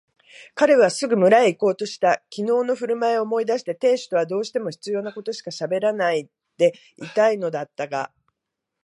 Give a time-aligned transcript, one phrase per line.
[0.55, 2.23] 彼はすぐ村へいこうとした。
[2.31, 6.27] きのうのふるまいを思い出して亭主とはどうしても必要なことしかしゃべらない
[6.57, 8.11] でいたのだったが、